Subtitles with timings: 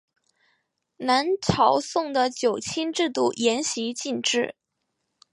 [0.97, 4.55] 南朝宋的九卿制度沿袭晋制。